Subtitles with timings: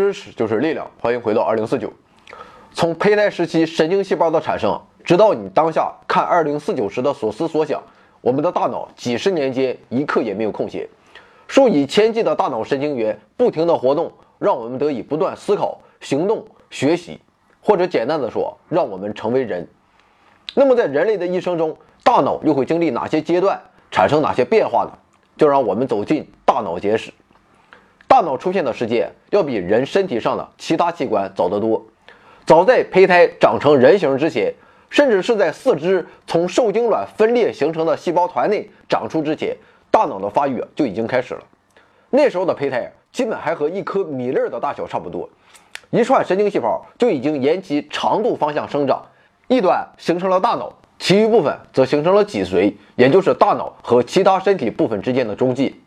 [0.00, 1.92] 知识就是力量，欢迎回到二零四九。
[2.72, 7.82] 从胚胎时期神经细胞的产生，直到你当下看二零四九时的所思所想，
[8.22, 10.88] 我们的大脑几十年间一刻也没有空闲，
[11.46, 17.20] 数以千计的大脑神经元不停的活动，让我们得以不断思考、行动、学习，
[17.60, 19.68] 或者简单的说，让我们成为人。
[20.54, 24.92] 那么在人类的一生中，大脑又会经历哪些阶段，产生哪些变化呢？
[25.36, 27.12] 就让我们走进大脑简史。
[28.20, 31.82] 大脑出现的时间要比人身体上的其他器官早得多。
[32.44, 34.52] 早在胚胎长成人形之前，
[34.90, 39.56] 甚至是在四肢从受精卵分裂形成的细胞团内长出之前，
[39.90, 41.40] 大脑的发育就已经开始了。
[42.10, 45.26] 那时候的胚胎基本还和一颗米粒的大小差不多，
[45.88, 49.02] 一串神经细胞就已经沿其长度方向生长，
[49.48, 55.80] 一端形成了大脑，其余部分则形成了脊髓，也就是大脑和其他身体部分之间的中继。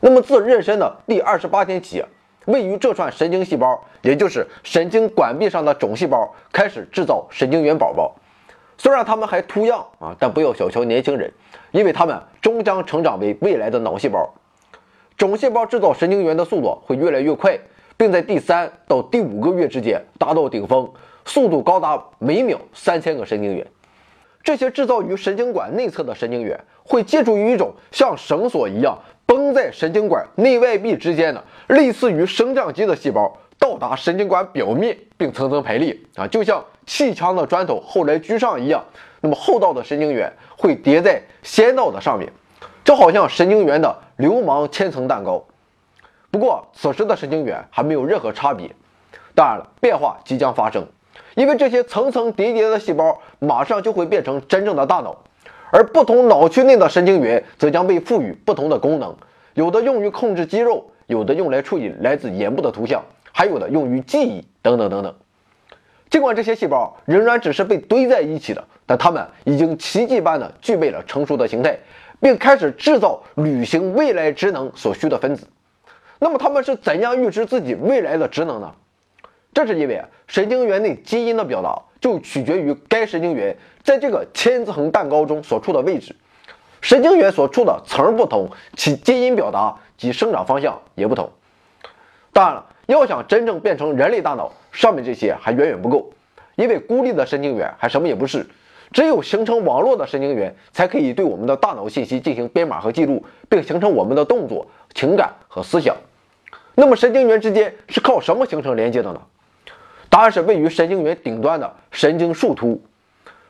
[0.00, 2.04] 那么自妊娠的第二十八天起，
[2.46, 8.14] 位于这串神经细胞，也就是神经管壁上的种细胞，开始制造神经元宝宝。
[8.76, 11.32] 虽然它们还图样啊，但不要小瞧年轻人，
[11.72, 14.32] 因为它们终将成长为未来的脑细胞。
[15.16, 17.58] 种细胞制造神经元的速度会越来越快，
[17.96, 20.88] 并在第三到第五个月之间达到顶峰，
[21.24, 23.66] 速度高达每秒三千个神经元。
[24.44, 28.96] 这些制造于神经管内侧的神经元，会借助于一种像绳索一样。
[29.28, 38.82] 绷在神经管内外壁之间的，类似于升降机的细胞，到达神经管表面，并层层排列啊，就像砌墙的砖头后来居上一样。
[39.20, 42.32] 那么后道的神经元会叠在先道的上面，
[42.82, 45.44] 就好像神经元的流氓千层蛋糕。
[46.30, 48.70] 不过此时的神经元还没有任何差别。
[49.34, 50.86] 当然了，变化即将发生，
[51.34, 55.14] 因为这些层层叠叠的细胞马上就会变成真正的大脑。
[55.70, 59.16] 而不同脑区内的神经元则将被赋予不同的功能，
[59.54, 63.02] 有的用于控制肌肉，有的用来处理来自眼部的图像，
[63.32, 65.14] 还有的用于记忆等等等等。
[66.10, 71.78] 尽管这些细胞仍然只是被堆在一起的，但它们已经奇迹般的具备了成熟的形态，
[72.18, 75.46] 并开始制造履行未来职能所需的分子。
[76.18, 78.72] 那么，它们是怎样预知自己未来的职能呢？
[79.52, 81.82] 这是因为神经元内基因的表达。
[82.00, 86.14] 就取决于该神经元在这个千层蛋糕中所处的位置，
[86.80, 91.30] 神经元所处的层不同，其基因表达及生长方向也不同。
[92.32, 96.10] 当然了，要想真正变成人类大脑，上面这些还远远不够，
[96.54, 98.46] 因为孤立的神经元还什么也不是，
[98.92, 105.96] 只有形成网络的神经元才可以对我们的大脑信息进行编码和记录，并形成我们的动作、情感和思想。
[106.76, 109.20] 那么神经元之间是靠什么形成连接的呢？
[110.10, 112.80] 答案是位于神经元顶端的神经树突。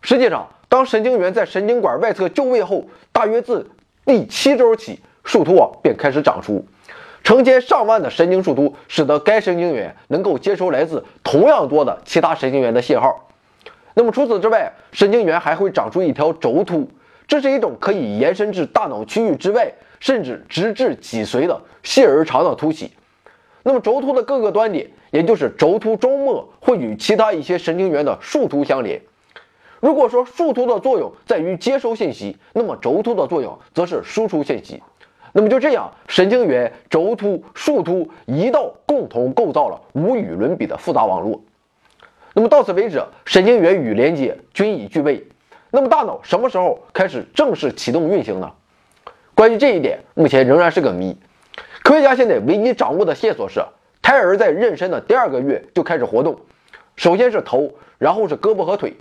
[0.00, 3.70] 实际上，当神经元在神经管外侧就位后，大约自
[4.04, 6.64] 第七周起，树突啊便开始长出。
[7.24, 13.28] 成千上万的神经树突，使得该神经元能够接收来自同样多的其他神经元的信号。
[13.94, 16.88] 那么除此之外，神经元还会长出一条轴突，
[17.26, 22.92] 这是一种可以延伸至大脑区域之外，甚至直至脊髓的细而长的突起。
[23.66, 29.02] 那么轴突的各个端点，也就是轴突中末，会与其他一些神经元的树突相连。
[29.80, 34.80] 如果说树突的作用在于接收信息，那么轴突的作用则是输出信息。
[35.32, 41.42] 那么就这样，神经元、轴突、树突一道共同构造了无与伦比的复杂网络。
[42.34, 45.26] 那么到此为止，神经元与连接均已具备。
[45.72, 48.52] 那么大脑什么时候开始正式启动运行呢？
[49.34, 51.16] 关于这一点，目前仍然是个谜。
[51.86, 53.64] 科学家现在唯一掌握的线索是，
[54.02, 56.36] 胎儿在妊娠的第二个月就开始活动，
[56.96, 58.96] 首先是头，然后是胳膊和腿。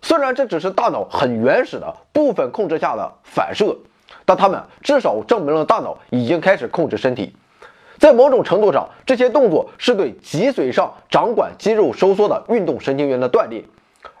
[0.00, 3.76] 虽然这只是大脑很原始的部分控制下的反射，
[4.24, 7.36] 但他们至少证明了大脑已经开始控制身体。
[7.98, 13.62] 在某种程度上，这些动作是对脊髓上掌管肌肉收缩的运动神经元的锻炼，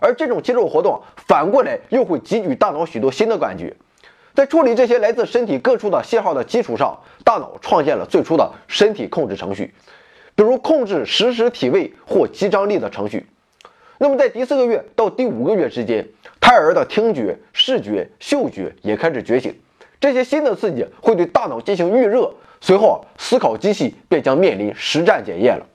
[0.00, 3.74] 而这种肌肉活动反过来又会给予大脑许多新的感觉。
[4.36, 9.72] 在处理这些来自身体各处的信号的基础上，大脑创建了最初的身体控制程序，
[10.34, 13.26] 比如控制实时体位或肌张力的程序。
[13.96, 16.06] 那么，在第四个月到第五个月之间，
[16.38, 19.58] 胎儿的听觉、视觉、嗅觉也开始觉醒。
[19.98, 22.30] 这些新的刺激会对大脑进行预热，
[22.60, 25.66] 随后思考机器便将面临实战检验了。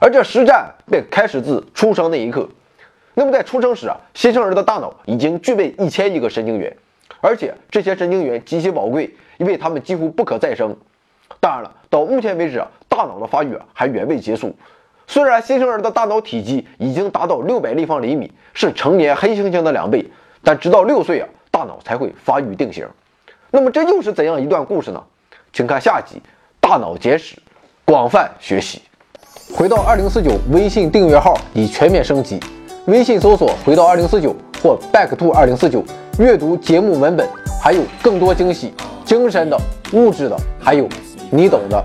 [0.00, 2.48] 而这实战便开始自出生那一刻。
[3.14, 6.76] 那么，在出生时啊，新生儿的大脑已经具备一千亿个神经元。
[7.20, 10.76] 而且这些神经元极其宝贵，因为它们几乎不可再生。
[11.38, 14.54] 当然了，到目前为止，大脑的发育还远未结束。
[15.06, 20.06] 虽然新生儿的大脑体积已经达到六百立方厘米，是成年黑猩猩的两倍，
[20.42, 22.86] 但直到六岁啊，大脑才会发育定型。
[23.50, 25.02] 那么这又是怎样一段故事呢？
[25.52, 26.16] 请看下集
[26.60, 27.36] 《大脑简史》，
[27.84, 28.82] 广泛学习。
[29.52, 32.38] 回到二零四九微信订阅号已全面升级，
[32.86, 35.82] 微信搜索“回到二零四九”或 “back to 二零四九”，
[36.18, 37.28] 阅读节目文本，
[37.62, 38.72] 还有更多惊喜，
[39.04, 39.58] 精神的、
[39.92, 40.88] 物质的，还有
[41.30, 41.82] 你懂的。